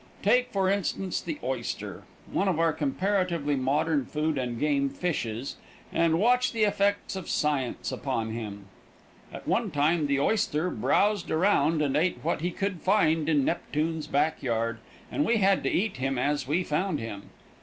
[0.23, 2.01] Take, for instance, the oyster,
[2.31, 5.57] one of our comparatively modern food and game fishes,
[5.93, 8.65] and watch the effects of science upon him.
[9.31, 14.07] At one time the oyster browsed around and ate what he could find in Neptune's
[14.07, 14.79] back yard,
[15.11, 17.29] and we had to eat him as we found him.